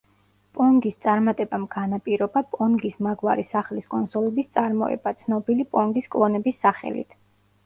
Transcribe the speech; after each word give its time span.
პონგის 0.59 0.93
წარმატებამ 1.05 1.67
განაპირობა 1.75 2.43
პონგის 2.55 2.95
მაგვარი 3.09 3.45
სახლის 3.51 3.87
კონსოლების 3.93 4.51
წარმოება, 4.59 5.15
ცნობილი 5.21 5.69
პონგის 5.77 6.11
კლონების 6.17 6.61
სახელით. 6.67 7.17